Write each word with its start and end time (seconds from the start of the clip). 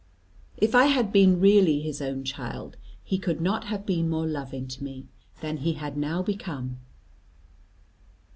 If 0.57 0.73
I 0.73 0.87
had 0.87 1.11
been 1.13 1.39
really 1.39 1.79
his 1.79 2.01
own 2.01 2.23
child, 2.23 2.75
he 3.03 3.19
could 3.19 3.39
not 3.39 3.65
have 3.65 3.85
been 3.85 4.09
more 4.09 4.25
loving 4.25 4.67
to 4.69 4.83
me, 4.83 5.05
than 5.41 5.57
he 5.57 5.73
had 5.73 5.95
now 5.95 6.23
become. 6.23 6.79